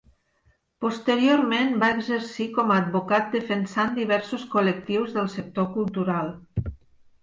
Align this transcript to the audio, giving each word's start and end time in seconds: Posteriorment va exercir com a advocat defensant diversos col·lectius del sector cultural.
Posteriorment 0.85 1.75
va 1.83 1.91
exercir 1.97 2.49
com 2.57 2.75
a 2.75 2.79
advocat 2.85 3.31
defensant 3.37 3.95
diversos 4.03 4.51
col·lectius 4.57 5.19
del 5.21 5.35
sector 5.39 5.75
cultural. 5.81 6.39